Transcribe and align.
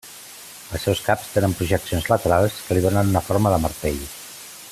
Els 0.77 0.85
seus 0.87 1.01
caps 1.09 1.27
tenen 1.33 1.53
projeccions 1.59 2.09
laterals 2.15 2.57
que 2.65 2.79
li 2.79 2.85
donen 2.87 3.15
una 3.15 3.25
forma 3.31 3.53
de 3.57 3.63
martell. 3.67 4.03